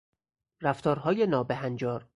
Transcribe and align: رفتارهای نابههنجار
رفتارهای 0.63 1.25
نابههنجار 1.27 2.05